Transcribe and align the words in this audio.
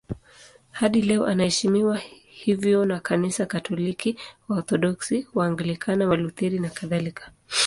Hadi 0.71 1.01
leo 1.01 1.25
anaheshimiwa 1.25 1.97
hivyo 2.29 2.85
na 2.85 2.99
Kanisa 2.99 3.45
Katoliki, 3.45 4.17
Waorthodoksi, 4.49 5.27
Waanglikana, 5.33 6.07
Walutheri 6.07 6.59
nakadhalika. 6.59 7.31